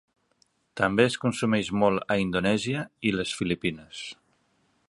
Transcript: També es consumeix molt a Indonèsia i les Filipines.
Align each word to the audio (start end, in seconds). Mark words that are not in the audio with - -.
També 0.79 1.05
es 1.09 1.17
consumeix 1.25 1.69
molt 1.83 2.09
a 2.15 2.19
Indonèsia 2.25 2.89
i 3.11 3.15
les 3.19 3.39
Filipines. 3.43 4.05